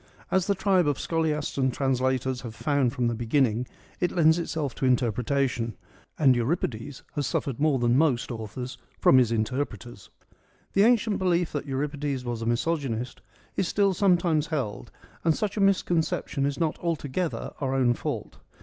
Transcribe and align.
As 0.31 0.47
the 0.47 0.55
tribe 0.55 0.87
of 0.87 0.97
scholiasts 0.97 1.59
and 1.59 1.71
translators 1.71 2.41
have 2.41 2.55
found 2.55 2.91
from 2.91 3.05
the 3.05 3.13
beginning, 3.13 3.67
it 3.99 4.09
lends 4.11 4.39
itself 4.39 4.73
to 4.73 4.85
interpretation; 4.87 5.77
and 6.17 6.35
Euripides 6.35 7.03
has 7.13 7.27
suffered 7.27 7.59
more 7.59 7.77
than 7.77 7.95
most 7.99 8.31
authors 8.31 8.79
from 8.99 9.19
his 9.19 9.31
interpreters. 9.31 10.09
The 10.73 10.85
ancient 10.85 11.19
belief 11.19 11.51
that 11.51 11.67
Euripides 11.67 12.25
was 12.25 12.41
a 12.41 12.47
misogynist 12.47 13.21
is 13.55 13.67
still 13.67 13.93
sometimes 13.93 14.47
held, 14.47 14.89
and 15.23 15.35
such 15.35 15.55
a 15.55 15.61
misconception 15.61 16.47
is 16.47 16.59
not 16.59 16.79
altogether 16.79 17.53
our 17.59 17.75
own 17.75 17.93
fault. 17.93 18.37